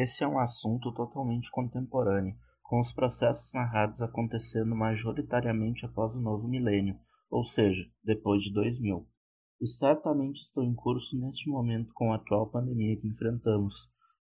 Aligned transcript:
Esse 0.00 0.22
é 0.22 0.28
um 0.28 0.38
assunto 0.38 0.94
totalmente 0.94 1.50
contemporâneo, 1.50 2.36
com 2.62 2.80
os 2.80 2.92
processos 2.92 3.52
narrados 3.52 4.00
acontecendo 4.00 4.72
majoritariamente 4.72 5.84
após 5.84 6.14
o 6.14 6.20
novo 6.20 6.46
milênio, 6.46 6.96
ou 7.28 7.42
seja, 7.42 7.84
depois 8.04 8.44
de 8.44 8.52
2000, 8.52 9.04
e 9.60 9.66
certamente 9.66 10.40
estão 10.40 10.62
em 10.62 10.72
curso 10.72 11.18
neste 11.18 11.50
momento 11.50 11.92
com 11.94 12.12
a 12.12 12.14
atual 12.14 12.48
pandemia 12.48 12.96
que 12.96 13.08
enfrentamos. 13.08 13.74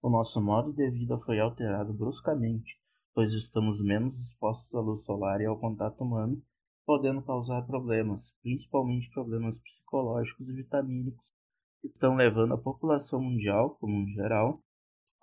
O 0.00 0.08
nosso 0.08 0.40
modo 0.40 0.72
de 0.72 0.88
vida 0.92 1.18
foi 1.26 1.40
alterado 1.40 1.92
bruscamente, 1.92 2.78
pois 3.12 3.32
estamos 3.32 3.82
menos 3.82 4.16
expostos 4.16 4.72
à 4.76 4.80
luz 4.80 5.02
solar 5.02 5.40
e 5.40 5.46
ao 5.46 5.58
contato 5.58 6.04
humano, 6.04 6.40
podendo 6.86 7.20
causar 7.20 7.66
problemas, 7.66 8.32
principalmente 8.44 9.10
problemas 9.10 9.58
psicológicos 9.58 10.48
e 10.48 10.52
vitamínicos, 10.52 11.26
que 11.80 11.88
estão 11.88 12.14
levando 12.14 12.54
a 12.54 12.58
população 12.58 13.20
mundial, 13.20 13.70
como 13.80 13.92
em 13.96 14.12
geral, 14.12 14.62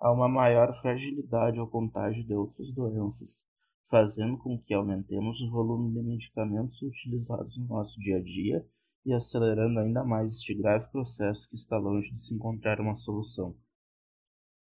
a 0.02 0.10
uma 0.10 0.28
maior 0.28 0.76
fragilidade 0.82 1.60
ao 1.60 1.68
contágio 1.68 2.24
de 2.24 2.34
outras 2.34 2.68
doenças, 2.72 3.46
fazendo 3.88 4.36
com 4.36 4.58
que 4.58 4.74
aumentemos 4.74 5.40
o 5.40 5.48
volume 5.48 5.92
de 5.92 6.02
medicamentos 6.02 6.82
utilizados 6.82 7.56
no 7.56 7.68
nosso 7.68 8.00
dia 8.00 8.16
a 8.16 8.20
dia 8.20 8.66
e 9.06 9.12
acelerando 9.12 9.78
ainda 9.78 10.02
mais 10.02 10.34
este 10.34 10.54
grave 10.54 10.90
processo 10.90 11.48
que 11.48 11.54
está 11.54 11.78
longe 11.78 12.12
de 12.12 12.20
se 12.20 12.34
encontrar 12.34 12.80
uma 12.80 12.96
solução. 12.96 13.56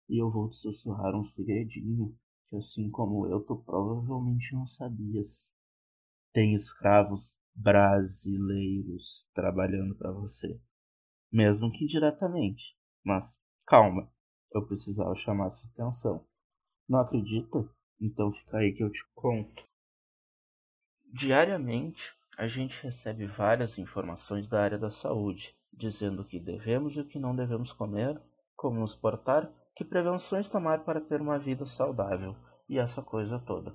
E 0.08 0.22
eu 0.22 0.30
vou 0.30 0.48
te 0.48 0.56
sussurrar 0.56 1.14
um 1.14 1.24
segredinho 1.24 2.16
que, 2.48 2.56
assim 2.56 2.90
como 2.90 3.26
eu, 3.26 3.40
tu 3.40 3.56
provavelmente 3.56 4.54
não 4.54 4.66
sabias. 4.66 5.52
Tem 6.32 6.54
escravos 6.54 7.36
brasileiros 7.54 9.28
trabalhando 9.34 9.94
para 9.96 10.12
você, 10.12 10.58
mesmo 11.30 11.70
que 11.72 11.84
indiretamente. 11.84 12.74
Mas 13.04 13.38
calma, 13.66 14.10
eu 14.56 14.66
precisava 14.66 15.14
chamar 15.14 15.48
essa 15.48 15.66
atenção. 15.68 16.24
Não 16.88 17.00
acredita? 17.00 17.68
Então 18.00 18.32
fica 18.32 18.58
aí 18.58 18.72
que 18.72 18.82
eu 18.82 18.90
te 18.90 19.04
conto. 19.14 19.64
Diariamente, 21.12 22.14
a 22.36 22.46
gente 22.46 22.82
recebe 22.82 23.26
várias 23.26 23.78
informações 23.78 24.48
da 24.48 24.60
área 24.60 24.78
da 24.78 24.90
saúde, 24.90 25.56
dizendo 25.72 26.22
o 26.22 26.24
que 26.24 26.38
devemos 26.38 26.94
e 26.96 27.00
o 27.00 27.06
que 27.06 27.18
não 27.18 27.34
devemos 27.34 27.72
comer, 27.72 28.20
como 28.54 28.80
nos 28.80 28.94
portar, 28.94 29.50
que 29.74 29.84
prevenções 29.84 30.48
tomar 30.48 30.84
para 30.84 31.00
ter 31.00 31.20
uma 31.20 31.38
vida 31.38 31.64
saudável 31.66 32.36
e 32.68 32.78
essa 32.78 33.02
coisa 33.02 33.38
toda. 33.38 33.74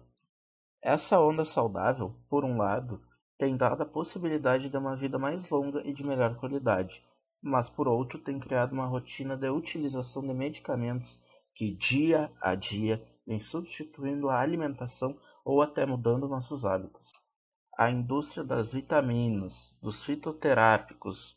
Essa 0.81 1.19
onda 1.19 1.45
saudável, 1.45 2.15
por 2.29 2.43
um 2.43 2.57
lado, 2.57 3.01
tem 3.37 3.55
dado 3.55 3.81
a 3.81 3.85
possibilidade 3.85 4.69
de 4.69 4.77
uma 4.77 4.95
vida 4.95 5.17
mais 5.17 5.49
longa 5.49 5.81
e 5.87 5.93
de 5.93 6.03
melhor 6.03 6.35
qualidade, 6.37 7.03
mas 7.41 7.69
por 7.69 7.87
outro 7.87 8.19
tem 8.19 8.39
criado 8.39 8.73
uma 8.73 8.85
rotina 8.85 9.35
de 9.35 9.49
utilização 9.49 10.21
de 10.21 10.33
medicamentos 10.33 11.19
que 11.55 11.75
dia 11.75 12.31
a 12.39 12.53
dia 12.53 13.03
vem 13.25 13.39
substituindo 13.39 14.29
a 14.29 14.39
alimentação 14.39 15.17
ou 15.43 15.61
até 15.61 15.85
mudando 15.85 16.27
nossos 16.27 16.63
hábitos. 16.63 17.11
A 17.77 17.89
indústria 17.89 18.43
das 18.43 18.71
vitaminas, 18.71 19.75
dos 19.81 20.03
fitoterápicos, 20.03 21.35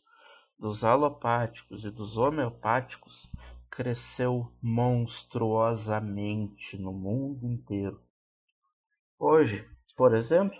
dos 0.59 0.83
alopáticos 0.83 1.83
e 1.83 1.89
dos 1.89 2.17
homeopáticos 2.17 3.27
cresceu 3.69 4.51
monstruosamente 4.61 6.77
no 6.77 6.93
mundo 6.93 7.47
inteiro. 7.47 7.99
Hoje, 9.17 9.67
por 9.97 10.15
exemplo, 10.15 10.57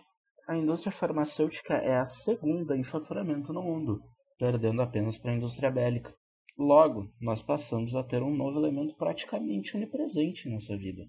a 0.48 0.56
indústria 0.56 0.92
farmacêutica 0.92 1.76
é 1.76 1.98
a 1.98 2.06
segunda 2.06 2.76
em 2.76 2.84
faturamento 2.84 3.54
no 3.54 3.62
mundo 3.62 4.04
perdendo 4.38 4.82
apenas 4.82 5.18
para 5.18 5.32
a 5.32 5.36
indústria 5.36 5.72
bélica. 5.72 6.16
Logo, 6.58 7.12
nós 7.20 7.42
passamos 7.42 7.96
a 7.96 8.04
ter 8.04 8.24
um 8.24 8.34
novo 8.34 8.60
elemento 8.60 8.96
praticamente 8.96 9.76
onipresente 9.76 10.48
em 10.48 10.54
nossa 10.54 10.76
vida: 10.78 11.04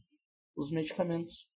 os 0.56 0.70
medicamentos. 0.70 1.46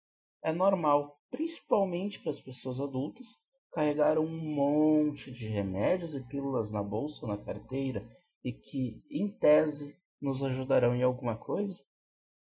É 0.43 0.53
normal, 0.53 1.19
principalmente 1.31 2.21
para 2.21 2.31
as 2.31 2.41
pessoas 2.41 2.81
adultas, 2.81 3.27
carregar 3.73 4.19
um 4.19 4.29
monte 4.29 5.31
de 5.31 5.47
remédios 5.49 6.15
e 6.15 6.27
pílulas 6.27 6.71
na 6.71 6.83
bolsa 6.83 7.27
ou 7.27 7.29
na 7.29 7.43
carteira 7.45 8.07
e 8.43 8.53
que, 8.53 9.03
em 9.11 9.29
tese, 9.29 9.97
nos 10.21 10.43
ajudarão 10.43 10.95
em 10.95 11.03
alguma 11.03 11.37
coisa 11.37 11.83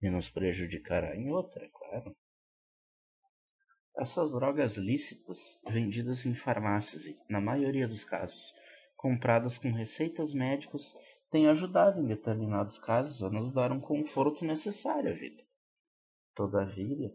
e 0.01 0.11
nos 0.11 0.29
prejudicará 0.29 1.17
em 1.17 1.31
outra, 1.31 1.65
é 1.65 1.69
claro. 1.69 2.17
Essas 3.97 4.33
drogas 4.33 4.77
lícitas, 4.77 5.59
vendidas 5.69 6.25
em 6.25 6.35
farmácias 6.35 7.05
e, 7.05 7.17
na 7.29 7.41
maioria 7.41 7.87
dos 7.87 8.05
casos, 8.05 8.53
compradas 9.03 9.59
com 9.59 9.73
receitas 9.73 10.33
médicas 10.33 10.95
têm 11.29 11.49
ajudado 11.49 12.01
em 12.01 12.07
determinados 12.07 12.79
casos 12.79 13.21
a 13.21 13.29
nos 13.29 13.51
dar 13.51 13.73
um 13.73 13.81
conforto 13.81 14.45
necessário 14.45 15.11
à 15.11 15.13
vida. 15.13 15.43
Todavia, 16.37 17.13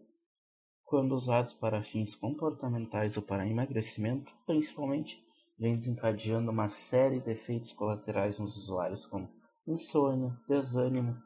quando 0.84 1.14
usados 1.14 1.54
para 1.54 1.82
fins 1.82 2.14
comportamentais 2.14 3.16
ou 3.16 3.24
para 3.24 3.48
emagrecimento, 3.48 4.30
principalmente, 4.46 5.26
vem 5.58 5.78
desencadeando 5.78 6.52
uma 6.52 6.68
série 6.68 7.22
de 7.22 7.32
efeitos 7.32 7.72
colaterais 7.72 8.38
nos 8.38 8.58
usuários, 8.58 9.06
como 9.06 9.30
insônia, 9.66 10.38
desânimo 10.46 11.18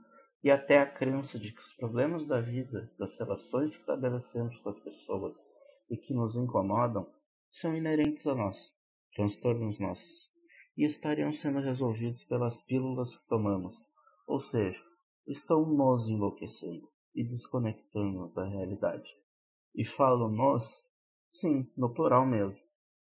e 0.44 0.52
até 0.52 0.78
a 0.78 0.86
crença 0.86 1.40
de 1.40 1.52
que 1.52 1.62
os 1.62 1.74
problemas 1.74 2.28
da 2.28 2.40
vida, 2.40 2.92
das 3.00 3.18
relações 3.18 3.74
que 3.74 3.82
estabelecemos 3.82 4.60
com 4.60 4.70
as 4.70 4.80
pessoas 4.80 5.50
e 5.90 5.98
que 5.98 6.14
nos 6.14 6.36
incomodam, 6.36 7.08
são 7.50 7.76
inerentes 7.76 8.28
a 8.28 8.36
nós, 8.36 8.72
transtornos 9.16 9.80
nossos 9.80 10.31
e 10.78 10.86
estariam 10.86 11.32
sendo 11.32 11.60
resolvidos 11.60 12.24
pelas 12.24 12.62
pílulas 12.62 13.16
que 13.16 13.28
tomamos, 13.28 13.76
ou 14.28 14.40
seja, 14.40 14.82
estão 15.28 15.66
nos 15.66 16.08
enlouquecendo 16.08 16.90
e 17.14 17.24
desconectando-nos 17.24 18.34
da 18.34 18.46
realidade. 18.46 19.12
E 19.76 19.86
falo 19.86 20.30
nós, 20.30 20.86
sim, 21.32 21.70
no 21.76 21.94
plural 21.94 22.26
mesmo, 22.26 22.62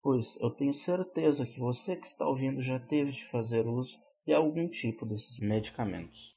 pois 0.02 0.38
eu 0.40 0.50
tenho 0.50 0.74
certeza 0.74 1.46
que 1.46 1.60
você 1.60 1.96
que 1.96 2.08
está 2.08 2.26
ouvindo 2.26 2.62
já 2.62 2.80
teve 2.80 3.12
de 3.12 3.30
fazer 3.30 3.68
uso 3.68 3.98
de 4.26 4.34
algum 4.34 4.68
tipo 4.68 5.06
desses 5.06 5.40
medicamentos. 5.40 6.36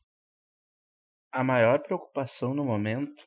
A 1.32 1.42
maior 1.42 1.82
preocupação 1.82 2.54
no 2.54 2.64
momento 2.64 3.26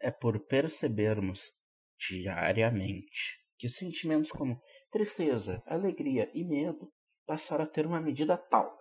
é 0.00 0.10
por 0.10 0.38
percebermos 0.46 1.52
diariamente 1.98 3.40
que 3.58 3.68
sentimentos 3.68 4.32
como 4.32 4.60
tristeza, 4.90 5.62
alegria 5.66 6.30
e 6.34 6.44
medo 6.44 6.92
passaram 7.26 7.64
a 7.64 7.68
ter 7.68 7.86
uma 7.86 8.00
medida 8.00 8.36
tal 8.36 8.76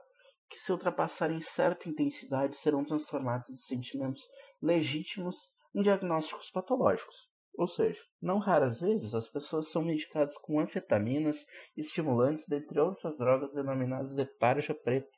que, 0.49 0.59
se 0.59 0.71
ultrapassarem 0.71 1.39
certa 1.39 1.87
intensidade, 1.87 2.57
serão 2.57 2.83
transformados 2.83 3.47
de 3.47 3.57
sentimentos 3.57 4.27
legítimos 4.61 5.49
em 5.73 5.81
diagnósticos 5.81 6.49
patológicos. 6.51 7.29
Ou 7.57 7.67
seja, 7.67 8.01
não 8.21 8.37
raras 8.39 8.81
vezes 8.81 9.13
as 9.13 9.27
pessoas 9.27 9.69
são 9.69 9.83
medicadas 9.83 10.37
com 10.37 10.59
anfetaminas, 10.59 11.45
estimulantes, 11.75 12.45
dentre 12.47 12.79
outras 12.79 13.17
drogas 13.17 13.53
denominadas 13.53 14.13
de 14.13 14.25
tarja 14.25 14.73
preta, 14.73 15.09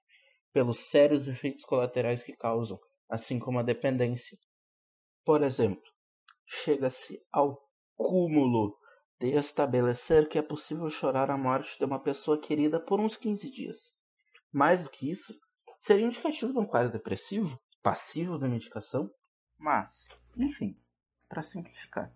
pelos 0.51 0.90
sérios 0.90 1.28
efeitos 1.28 1.63
colaterais 1.63 2.23
que 2.23 2.35
causam, 2.35 2.79
assim 3.09 3.40
como 3.40 3.59
a 3.59 3.63
dependência. 3.63 4.38
Por 5.25 5.41
exemplo, 5.41 5.84
chega-se 6.45 7.19
ao 7.31 7.59
cúmulo 7.95 8.78
de 9.23 9.38
estabelecer 9.38 10.28
que 10.28 10.38
é 10.38 10.41
possível 10.41 10.89
chorar 10.89 11.31
a 11.31 11.38
morte 11.38 11.79
de 11.79 11.85
uma 11.85 11.97
pessoa 11.97 12.38
querida 12.38 12.78
por 12.78 13.00
uns 13.00 13.16
15 13.16 13.50
dias. 13.50 13.95
Mais 14.51 14.84
do 14.84 14.89
que 14.89 15.09
isso, 15.09 15.34
seria 15.79 16.06
indicativo 16.06 16.51
de 16.51 16.59
um 16.59 16.66
quadro 16.66 16.91
depressivo, 16.91 17.58
passivo 17.81 18.37
da 18.37 18.49
medicação. 18.49 19.09
Mas, 19.58 20.09
enfim, 20.35 20.78
para 21.29 21.41
simplificar, 21.41 22.14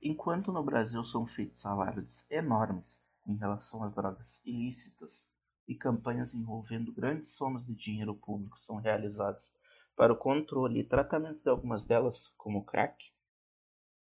enquanto 0.00 0.50
no 0.50 0.64
Brasil 0.64 1.04
são 1.04 1.26
feitos 1.26 1.66
alardes 1.66 2.24
enormes 2.30 2.98
em 3.26 3.36
relação 3.36 3.82
às 3.82 3.92
drogas 3.92 4.40
ilícitas 4.42 5.28
e 5.68 5.74
campanhas 5.74 6.32
envolvendo 6.32 6.90
grandes 6.90 7.34
somas 7.34 7.66
de 7.66 7.74
dinheiro 7.74 8.14
público 8.14 8.58
são 8.60 8.76
realizadas 8.76 9.52
para 9.94 10.10
o 10.10 10.16
controle 10.16 10.80
e 10.80 10.84
tratamento 10.84 11.42
de 11.42 11.50
algumas 11.50 11.84
delas, 11.84 12.28
como 12.38 12.60
o 12.60 12.64
crack, 12.64 13.12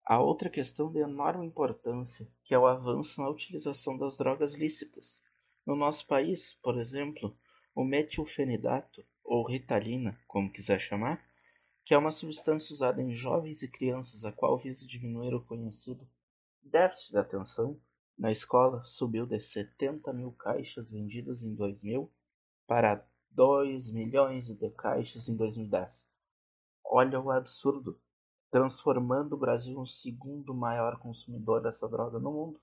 Há 0.09 0.21
outra 0.21 0.49
questão 0.49 0.89
de 0.89 0.99
enorme 0.99 1.45
importância, 1.45 2.25
que 2.45 2.53
é 2.53 2.57
o 2.57 2.65
avanço 2.65 3.21
na 3.21 3.27
utilização 3.27 3.97
das 3.97 4.15
drogas 4.15 4.53
lícitas. 4.53 5.21
No 5.65 5.75
nosso 5.75 6.07
país, 6.07 6.53
por 6.63 6.79
exemplo, 6.79 7.37
o 7.75 7.83
metilfenidato, 7.83 9.05
ou 9.21 9.45
ritalina, 9.45 10.17
como 10.25 10.49
quiser 10.49 10.79
chamar, 10.79 11.21
que 11.83 11.93
é 11.93 11.97
uma 11.97 12.11
substância 12.11 12.73
usada 12.73 13.01
em 13.01 13.13
jovens 13.13 13.61
e 13.61 13.67
crianças 13.67 14.23
a 14.23 14.31
qual 14.31 14.57
visa 14.57 14.87
diminuir 14.87 15.33
o 15.33 15.43
conhecido 15.43 16.07
déficit 16.63 17.11
de 17.11 17.17
atenção, 17.17 17.77
na 18.17 18.31
escola 18.31 18.85
subiu 18.85 19.25
de 19.25 19.41
70 19.41 20.13
mil 20.13 20.31
caixas 20.31 20.89
vendidas 20.89 21.43
em 21.43 21.53
2000 21.53 22.09
para 22.65 23.05
2 23.31 23.91
milhões 23.91 24.47
de 24.47 24.69
caixas 24.69 25.27
em 25.27 25.35
2010. 25.35 26.07
Olha 26.85 27.19
o 27.19 27.29
absurdo 27.29 27.99
transformando 28.49 29.33
o 29.33 29.37
Brasil 29.37 29.73
no 29.73 29.85
segundo 29.85 30.53
maior 30.53 30.99
consumidor 30.99 31.61
dessa 31.61 31.87
droga 31.87 32.19
no 32.19 32.31
mundo, 32.31 32.61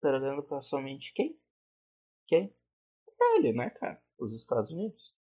perdendo 0.00 0.42
para 0.42 0.62
somente 0.62 1.12
quem? 1.12 1.38
Quem? 2.26 2.54
Ele, 3.36 3.52
né, 3.52 3.70
cara? 3.70 4.02
Os 4.18 4.32
Estados 4.34 4.70
Unidos. 4.70 5.14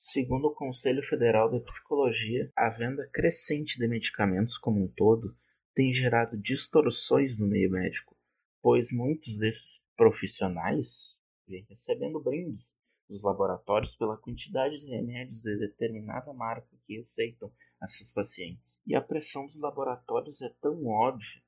Segundo 0.00 0.48
o 0.48 0.54
Conselho 0.54 1.02
Federal 1.08 1.50
de 1.50 1.60
Psicologia, 1.60 2.52
a 2.54 2.68
venda 2.68 3.08
crescente 3.12 3.78
de 3.78 3.88
medicamentos 3.88 4.58
como 4.58 4.84
um 4.84 4.88
todo 4.88 5.34
tem 5.74 5.92
gerado 5.92 6.36
distorções 6.36 7.38
no 7.38 7.46
meio 7.46 7.70
médico, 7.70 8.16
pois 8.60 8.92
muitos 8.92 9.38
desses 9.38 9.82
profissionais 9.96 11.18
vêm 11.46 11.64
recebendo 11.68 12.20
brindes 12.20 12.76
dos 13.08 13.22
laboratórios 13.22 13.94
pela 13.94 14.16
quantidade 14.16 14.78
de 14.78 14.86
remédios 14.86 15.40
de 15.40 15.56
determinada 15.58 16.32
marca 16.32 16.68
que 16.86 16.96
receitam 16.96 17.52
a 17.84 17.88
seus 17.88 18.10
pacientes. 18.10 18.80
E 18.86 18.94
a 18.94 19.00
pressão 19.00 19.46
dos 19.46 19.60
laboratórios 19.60 20.40
é 20.40 20.48
tão 20.60 20.86
óbvia 20.86 21.42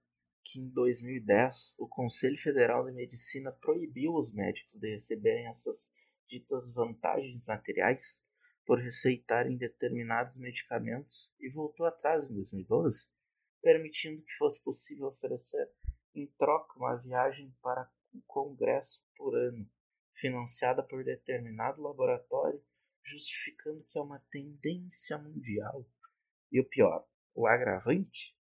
que 0.45 0.61
em 0.61 0.69
2010 0.69 1.75
o 1.79 1.89
Conselho 1.89 2.39
Federal 2.39 2.85
de 2.85 2.93
Medicina 2.93 3.51
proibiu 3.51 4.15
os 4.15 4.33
médicos 4.33 4.79
de 4.79 4.91
receberem 4.91 5.49
essas 5.49 5.91
ditas 6.29 6.73
vantagens 6.73 7.47
materiais 7.47 8.23
por 8.65 8.79
receitarem 8.79 9.57
determinados 9.57 10.37
medicamentos 10.37 11.33
e 11.41 11.49
voltou 11.49 11.87
atrás 11.87 12.31
em 12.31 12.35
2012, 12.35 13.07
permitindo 13.63 14.23
que 14.23 14.33
fosse 14.39 14.63
possível 14.63 15.07
oferecer 15.09 15.71
em 16.15 16.27
troca 16.39 16.79
uma 16.79 16.97
viagem 16.97 17.55
para 17.63 17.91
um 18.15 18.21
congresso 18.27 19.03
por 19.17 19.37
ano 19.37 19.69
financiada 20.15 20.83
por 20.83 21.05
determinado 21.05 21.83
laboratório, 21.83 22.63
justificando 23.05 23.85
que 23.85 23.99
é 23.99 24.03
uma 24.03 24.19
tendência 24.31 25.19
mundial. 25.19 25.87
E 26.51 26.61
o 26.61 26.65
pior, 26.65 27.05
o 27.35 27.47
agravante, 27.47 28.35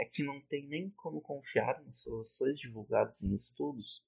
é 0.00 0.04
que 0.04 0.24
não 0.24 0.40
tem 0.42 0.66
nem 0.66 0.90
como 0.90 1.20
confiar 1.20 1.82
nas 1.84 2.00
soluções 2.00 2.58
divulgadas 2.58 3.22
em 3.22 3.34
estudos, 3.34 4.02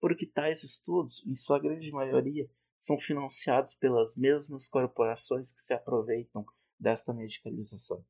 porque 0.00 0.26
tais 0.26 0.62
estudos, 0.62 1.24
em 1.26 1.34
sua 1.34 1.58
grande 1.58 1.90
maioria, 1.90 2.48
são 2.78 2.98
financiados 2.98 3.74
pelas 3.74 4.16
mesmas 4.16 4.68
corporações 4.68 5.52
que 5.52 5.60
se 5.60 5.74
aproveitam 5.74 6.44
desta 6.78 7.12
medicalização. 7.12 8.04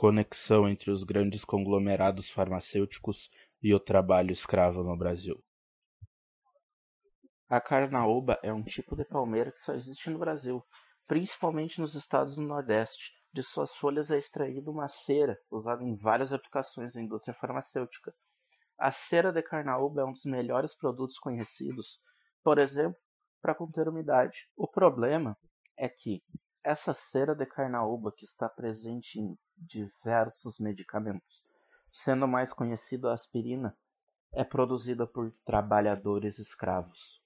Conexão 0.00 0.66
entre 0.66 0.90
os 0.90 1.04
grandes 1.04 1.44
conglomerados 1.44 2.30
farmacêuticos 2.30 3.28
e 3.62 3.74
o 3.74 3.78
trabalho 3.78 4.32
escravo 4.32 4.82
no 4.82 4.96
Brasil. 4.96 5.38
A 7.46 7.60
carnaúba 7.60 8.38
é 8.42 8.50
um 8.50 8.62
tipo 8.62 8.96
de 8.96 9.04
palmeira 9.04 9.52
que 9.52 9.60
só 9.60 9.74
existe 9.74 10.08
no 10.08 10.18
Brasil, 10.18 10.64
principalmente 11.06 11.82
nos 11.82 11.94
estados 11.94 12.34
do 12.34 12.40
Nordeste. 12.40 13.12
De 13.30 13.42
suas 13.42 13.76
folhas 13.76 14.10
é 14.10 14.16
extraída 14.16 14.70
uma 14.70 14.88
cera 14.88 15.38
usada 15.50 15.84
em 15.84 15.94
várias 15.94 16.32
aplicações 16.32 16.94
da 16.94 17.02
indústria 17.02 17.34
farmacêutica. 17.34 18.14
A 18.78 18.90
cera 18.90 19.30
de 19.30 19.42
carnaúba 19.42 20.00
é 20.00 20.04
um 20.06 20.12
dos 20.12 20.24
melhores 20.24 20.74
produtos 20.74 21.18
conhecidos, 21.18 22.00
por 22.42 22.58
exemplo, 22.58 22.98
para 23.42 23.54
conter 23.54 23.86
umidade. 23.86 24.48
O 24.56 24.66
problema 24.66 25.36
é 25.76 25.90
que 25.90 26.22
essa 26.70 26.94
cera 26.94 27.34
de 27.34 27.44
carnaúba 27.44 28.12
que 28.12 28.24
está 28.24 28.48
presente 28.48 29.18
em 29.18 29.36
diversos 29.58 30.60
medicamentos, 30.60 31.44
sendo 31.90 32.28
mais 32.28 32.52
conhecido 32.52 33.08
a 33.08 33.12
aspirina, 33.12 33.76
é 34.32 34.44
produzida 34.44 35.04
por 35.04 35.32
trabalhadores 35.44 36.38
escravos. 36.38 37.20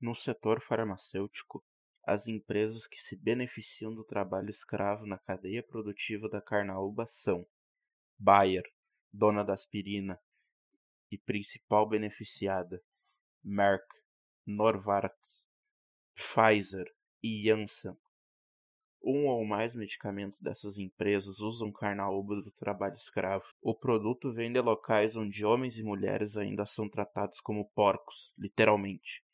No 0.00 0.14
setor 0.14 0.62
farmacêutico, 0.62 1.64
as 2.10 2.26
empresas 2.26 2.88
que 2.88 3.00
se 3.00 3.14
beneficiam 3.14 3.94
do 3.94 4.02
trabalho 4.02 4.50
escravo 4.50 5.06
na 5.06 5.16
cadeia 5.16 5.62
produtiva 5.62 6.28
da 6.28 6.40
carnaúba 6.42 7.06
são 7.08 7.46
Bayer, 8.18 8.64
dona 9.12 9.44
da 9.44 9.52
aspirina 9.52 10.20
e 11.08 11.16
principal 11.16 11.88
beneficiada, 11.88 12.82
Merck, 13.44 13.86
Novartis, 14.44 15.46
Pfizer 16.16 16.92
e 17.22 17.44
Janssen. 17.44 17.96
Um 19.00 19.26
ou 19.26 19.44
mais 19.46 19.76
medicamentos 19.76 20.40
dessas 20.40 20.78
empresas 20.78 21.38
usam 21.38 21.70
carnaúba 21.70 22.42
do 22.42 22.50
trabalho 22.50 22.96
escravo. 22.96 23.44
O 23.62 23.72
produto 23.72 24.32
vem 24.32 24.52
de 24.52 24.60
locais 24.60 25.14
onde 25.14 25.44
homens 25.44 25.78
e 25.78 25.82
mulheres 25.84 26.36
ainda 26.36 26.66
são 26.66 26.88
tratados 26.88 27.40
como 27.40 27.70
porcos, 27.70 28.32
literalmente. 28.36 29.24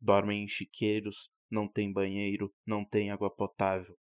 Dormem 0.00 0.42
em 0.42 0.48
chiqueiros, 0.48 1.32
não 1.50 1.68
têm 1.68 1.92
banheiro, 1.92 2.52
não 2.66 2.84
têm 2.84 3.10
água 3.10 3.30
potável. 3.30 3.96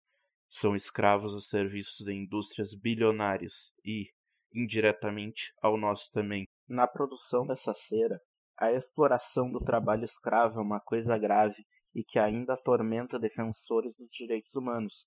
São 0.50 0.76
escravos 0.76 1.34
aos 1.34 1.48
serviços 1.48 2.06
de 2.06 2.14
indústrias 2.14 2.74
bilionárias 2.74 3.72
e, 3.86 4.12
indiretamente, 4.54 5.54
ao 5.62 5.78
nosso 5.78 6.10
também. 6.12 6.46
Na 6.68 6.88
produção 6.88 7.46
dessa 7.46 7.74
cera, 7.74 8.20
a 8.58 8.72
exploração 8.72 9.52
do 9.52 9.60
trabalho 9.60 10.04
escravo 10.04 10.60
é 10.60 10.62
uma 10.62 10.80
coisa 10.80 11.18
grave 11.18 11.64
e 11.96 12.04
que 12.04 12.20
ainda 12.20 12.54
atormenta 12.54 13.20
defensores 13.20 13.96
dos 13.96 14.10
direitos 14.12 14.56
humanos. 14.56 15.06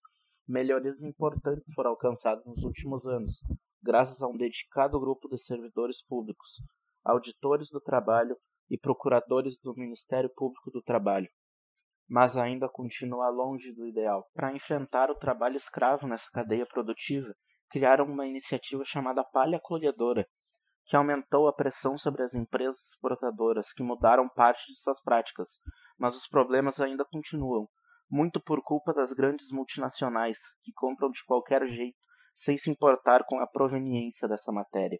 Melhorias 0.49 1.03
importantes 1.03 1.73
foram 1.75 1.91
alcançadas 1.91 2.45
nos 2.45 2.65
últimos 2.65 3.07
anos, 3.07 3.41
graças 3.83 4.23
a 4.23 4.27
um 4.27 4.37
dedicado 4.37 4.99
grupo 4.99 5.29
de 5.29 5.39
servidores 5.39 6.03
públicos, 6.05 6.49
auditores 7.05 7.71
do 7.71 7.81
trabalho 7.81 8.37
e 8.71 8.79
procuradores 8.79 9.59
do 9.59 9.75
Ministério 9.75 10.31
Público 10.35 10.71
do 10.71 10.83
Trabalho, 10.83 11.29
mas 12.09 12.37
ainda 12.37 12.69
continua 12.69 13.31
longe 13.31 13.73
do 13.73 13.87
ideal. 13.87 14.29
Para 14.35 14.55
enfrentar 14.55 15.11
o 15.11 15.15
trabalho 15.15 15.57
escravo 15.57 16.07
nessa 16.07 16.31
cadeia 16.31 16.67
produtiva, 16.67 17.35
criaram 17.71 18.05
uma 18.05 18.27
iniciativa 18.27 18.85
chamada 18.85 19.25
Palha 19.25 19.59
Colhedora, 19.61 20.27
que 20.85 20.97
aumentou 20.97 21.49
a 21.49 21.53
pressão 21.53 21.97
sobre 21.97 22.23
as 22.23 22.35
empresas 22.35 22.91
exportadoras, 22.91 23.73
que 23.73 23.83
mudaram 23.83 24.29
parte 24.29 24.67
de 24.67 24.81
suas 24.81 25.01
práticas, 25.03 25.49
mas 25.99 26.17
os 26.17 26.27
problemas 26.29 26.81
ainda 26.81 27.05
continuam, 27.05 27.69
muito 28.11 28.43
por 28.43 28.63
culpa 28.63 28.93
das 28.93 29.13
grandes 29.13 29.51
multinacionais, 29.51 30.39
que 30.63 30.73
compram 30.75 31.11
de 31.11 31.25
qualquer 31.25 31.67
jeito, 31.67 31.97
sem 32.35 32.59
se 32.59 32.71
importar 32.71 33.25
com 33.27 33.39
a 33.39 33.47
proveniência 33.47 34.29
dessa 34.29 34.53
matéria. 34.53 34.99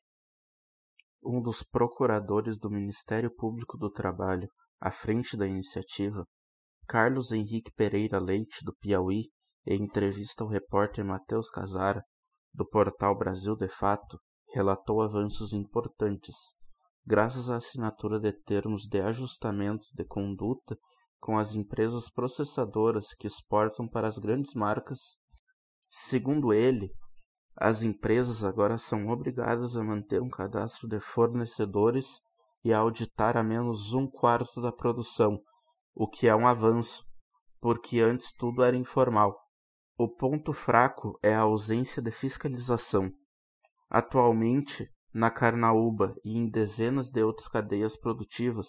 Um 1.23 1.41
dos 1.41 1.63
procuradores 1.63 2.59
do 2.59 2.71
Ministério 2.71 3.31
Público 3.31 3.77
do 3.77 3.91
Trabalho, 3.91 4.49
à 4.81 4.91
frente 4.91 5.37
da 5.37 5.47
iniciativa, 5.47 6.27
Carlos 6.87 7.33
Henrique 7.33 7.73
Pereira 7.73 8.19
Leite, 8.19 8.65
do 8.65 8.75
Piauí, 8.75 9.31
em 9.67 9.83
entrevista 9.83 10.43
ao 10.43 10.51
repórter 10.51 11.05
Matheus 11.05 11.51
Casara, 11.51 12.03
do 12.53 12.67
portal 12.67 13.17
Brasil 13.17 13.57
de 13.57 13.69
Fato, 13.69 14.19
relatou 14.53 15.01
avanços 15.01 15.53
importantes, 15.53 16.37
graças 17.07 17.49
à 17.49 17.57
assinatura 17.57 18.21
de 18.21 18.33
termos 18.33 18.87
de 18.87 19.01
ajustamento 19.01 19.87
de 19.95 20.05
conduta 20.05 20.77
com 21.19 21.39
as 21.39 21.55
empresas 21.55 22.11
processadoras 22.11 23.15
que 23.15 23.27
exportam 23.27 23.89
para 23.89 24.09
as 24.09 24.19
grandes 24.19 24.55
marcas. 24.55 25.17
Segundo 25.89 26.53
ele, 26.53 26.91
as 27.57 27.83
empresas 27.83 28.43
agora 28.43 28.77
são 28.77 29.09
obrigadas 29.09 29.77
a 29.77 29.85
manter 29.85 30.21
um 30.21 30.29
cadastro 30.29 30.89
de 30.89 31.01
fornecedores 31.01 32.21
e 32.65 32.73
a 32.73 32.79
auditar 32.79 33.37
a 33.37 33.43
menos 33.43 33.93
um 33.93 34.07
quarto 34.07 34.61
da 34.61 34.73
produção, 34.73 35.41
o 35.95 36.09
que 36.09 36.27
é 36.27 36.35
um 36.35 36.47
avanço, 36.47 37.05
porque 37.61 38.01
antes 38.01 38.33
tudo 38.33 38.63
era 38.63 38.77
informal. 38.77 39.39
O 39.97 40.09
ponto 40.09 40.53
fraco 40.53 41.19
é 41.23 41.35
a 41.35 41.41
ausência 41.41 42.03
de 42.03 42.11
fiscalização. 42.11 43.13
Atualmente, 43.89 44.91
na 45.13 45.31
Carnaúba 45.31 46.15
e 46.25 46.37
em 46.37 46.49
dezenas 46.49 47.11
de 47.11 47.23
outras 47.23 47.47
cadeias 47.47 47.97
produtivas, 47.97 48.69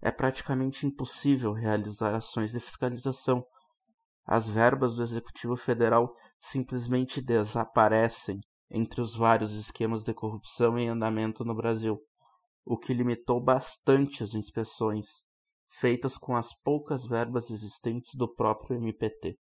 é 0.00 0.10
praticamente 0.10 0.86
impossível 0.86 1.52
realizar 1.52 2.14
ações 2.14 2.52
de 2.52 2.60
fiscalização. 2.60 3.44
As 4.24 4.48
verbas 4.48 4.96
do 4.96 5.02
Executivo 5.02 5.56
Federal 5.56 6.14
simplesmente 6.40 7.20
desaparecem 7.20 8.40
entre 8.70 9.00
os 9.00 9.14
vários 9.14 9.54
esquemas 9.54 10.04
de 10.04 10.12
corrupção 10.12 10.78
em 10.78 10.88
andamento 10.88 11.44
no 11.44 11.54
Brasil, 11.54 11.98
o 12.64 12.76
que 12.76 12.92
limitou 12.92 13.42
bastante 13.42 14.22
as 14.22 14.34
inspeções 14.34 15.26
feitas 15.70 16.16
com 16.16 16.36
as 16.36 16.52
poucas 16.52 17.06
verbas 17.06 17.50
existentes 17.50 18.14
do 18.14 18.26
próprio 18.26 18.76
MPT. 18.76 19.38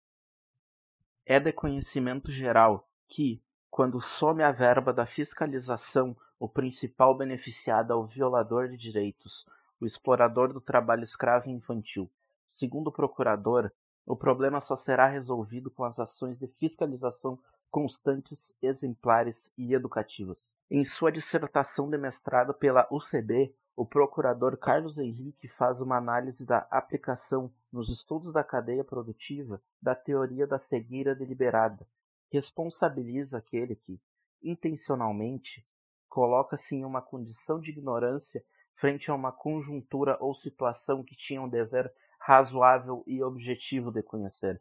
É 1.25 1.39
de 1.39 1.53
conhecimento 1.53 2.31
geral 2.31 2.89
que, 3.09 3.43
quando 3.71 4.01
some 4.01 4.43
a 4.43 4.51
verba 4.51 4.93
da 4.93 5.07
fiscalização, 5.07 6.17
o 6.39 6.49
principal 6.49 7.17
beneficiado 7.17 7.93
é 7.93 7.97
o 7.97 8.07
violador 8.07 8.69
de 8.69 8.77
direitos, 8.77 9.47
o 9.81 9.87
explorador 9.87 10.53
do 10.53 10.61
trabalho 10.61 11.05
escravo 11.05 11.49
infantil. 11.49 12.11
Segundo 12.47 12.89
o 12.89 12.93
procurador, 12.93 13.71
O 14.07 14.17
problema 14.17 14.61
só 14.61 14.77
será 14.77 15.07
resolvido 15.07 15.71
com 15.71 15.85
as 15.85 15.99
ações 15.99 16.39
de 16.39 16.49
fiscalização 16.59 17.39
constantes, 17.71 18.53
exemplares 18.61 19.51
e 19.57 19.73
educativas. 19.73 20.55
Em 20.71 20.85
sua 20.85 21.11
dissertação 21.11 21.89
de 21.89 21.97
mestrado 21.97 22.53
pela 22.53 22.87
UCB, 22.91 23.55
o 23.75 23.87
procurador 23.87 24.57
Carlos 24.59 24.99
Henrique 24.99 25.49
faz 25.49 25.81
uma 25.81 25.97
análise 25.97 26.45
da 26.45 26.67
aplicação 26.71 27.53
nos 27.73 27.89
estudos 27.89 28.33
da 28.33 28.45
cadeia 28.45 28.85
produtiva 28.85 29.63
da 29.81 29.95
teoria 29.95 30.47
da 30.47 30.59
cegueira 30.59 31.15
deliberada. 31.15 31.87
Responsabiliza 32.31 33.39
aquele 33.39 33.75
que, 33.75 34.01
intencionalmente, 34.43 35.67
coloca-se 36.09 36.75
em 36.75 36.85
uma 36.85 37.01
condição 37.01 37.59
de 37.59 37.71
ignorância 37.71 38.45
frente 38.75 39.11
a 39.11 39.15
uma 39.15 39.33
conjuntura 39.33 40.19
ou 40.21 40.35
situação 40.35 41.03
que 41.03 41.17
tinha 41.17 41.41
um 41.41 41.49
dever 41.49 41.93
razoável 42.19 43.03
e 43.07 43.23
objetivo 43.23 43.91
de 43.91 44.03
conhecer. 44.03 44.61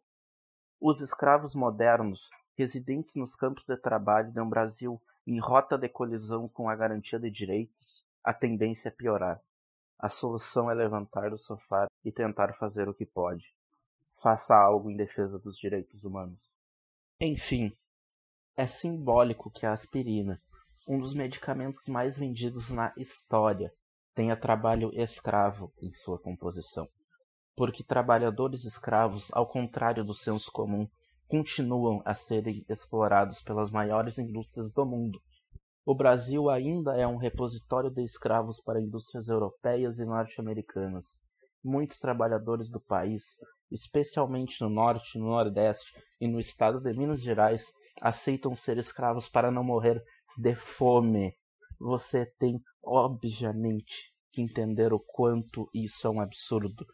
Os 0.79 1.01
escravos 1.01 1.53
modernos 1.53 2.29
residentes 2.57 3.15
nos 3.15 3.35
campos 3.35 3.65
de 3.65 3.75
trabalho 3.77 4.31
de 4.31 4.39
um 4.39 4.49
Brasil 4.49 5.01
em 5.27 5.39
rota 5.39 5.77
de 5.77 5.89
colisão 5.89 6.47
com 6.47 6.69
a 6.69 6.75
garantia 6.75 7.19
de 7.19 7.29
direitos, 7.29 8.05
a 8.23 8.33
tendência 8.33 8.89
é 8.89 8.91
piorar. 8.91 9.41
A 9.99 10.09
solução 10.09 10.69
é 10.69 10.73
levantar 10.73 11.29
do 11.29 11.37
sofá 11.37 11.87
e 12.03 12.11
tentar 12.11 12.53
fazer 12.53 12.89
o 12.89 12.93
que 12.93 13.05
pode. 13.05 13.53
Faça 14.21 14.55
algo 14.55 14.89
em 14.89 14.97
defesa 14.97 15.37
dos 15.39 15.57
direitos 15.57 16.03
humanos. 16.03 16.39
Enfim, 17.19 17.71
é 18.57 18.67
simbólico 18.67 19.51
que 19.51 19.65
a 19.65 19.73
aspirina, 19.73 20.41
um 20.87 20.99
dos 20.99 21.13
medicamentos 21.13 21.87
mais 21.87 22.17
vendidos 22.17 22.69
na 22.69 22.91
história, 22.97 23.71
tenha 24.13 24.35
trabalho 24.35 24.91
escravo 24.93 25.71
em 25.81 25.93
sua 25.93 26.19
composição. 26.19 26.87
Porque 27.55 27.83
trabalhadores 27.83 28.65
escravos, 28.65 29.29
ao 29.33 29.47
contrário 29.47 30.03
do 30.03 30.13
senso 30.13 30.51
comum, 30.51 30.87
continuam 31.27 32.01
a 32.05 32.13
serem 32.13 32.65
explorados 32.67 33.41
pelas 33.41 33.71
maiores 33.71 34.17
indústrias 34.17 34.71
do 34.73 34.85
mundo. 34.85 35.21
O 35.83 35.95
Brasil 35.95 36.47
ainda 36.47 36.95
é 36.95 37.07
um 37.07 37.17
repositório 37.17 37.89
de 37.89 38.03
escravos 38.03 38.61
para 38.61 38.79
indústrias 38.79 39.29
europeias 39.29 39.97
e 39.97 40.05
norte-americanas. 40.05 41.17
Muitos 41.63 41.97
trabalhadores 41.97 42.69
do 42.69 42.79
país, 42.79 43.35
especialmente 43.71 44.61
no 44.61 44.69
norte, 44.69 45.17
no 45.17 45.25
nordeste 45.25 45.91
e 46.19 46.27
no 46.27 46.39
estado 46.39 46.79
de 46.79 46.93
Minas 46.93 47.21
Gerais, 47.21 47.71
aceitam 47.99 48.55
ser 48.55 48.77
escravos 48.77 49.27
para 49.27 49.49
não 49.49 49.63
morrer 49.63 50.03
de 50.37 50.53
fome. 50.55 51.35
Você 51.79 52.27
tem, 52.37 52.61
obviamente, 52.83 54.13
que 54.31 54.41
entender 54.41 54.93
o 54.93 54.99
quanto 54.99 55.67
isso 55.73 56.05
é 56.05 56.09
um 56.11 56.21
absurdo. 56.21 56.85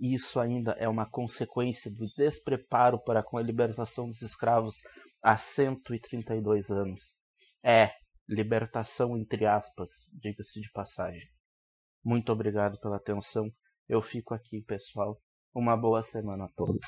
Isso 0.00 0.40
ainda 0.40 0.72
é 0.72 0.88
uma 0.88 1.08
consequência 1.08 1.88
do 1.88 2.06
despreparo 2.16 2.98
para 2.98 3.22
com 3.22 3.38
a 3.38 3.42
libertação 3.42 4.08
dos 4.08 4.20
escravos 4.20 4.82
há 5.22 5.36
132 5.36 6.70
anos. 6.70 7.14
É, 7.64 7.92
libertação 8.32 9.16
entre 9.16 9.46
aspas, 9.46 9.90
diga-se 10.12 10.60
de 10.60 10.70
passagem. 10.72 11.28
Muito 12.04 12.32
obrigado 12.32 12.78
pela 12.80 12.96
atenção. 12.96 13.48
Eu 13.88 14.02
fico 14.02 14.34
aqui, 14.34 14.62
pessoal. 14.62 15.20
Uma 15.54 15.76
boa 15.76 16.02
semana 16.02 16.46
a 16.46 16.48
todos. 16.48 16.86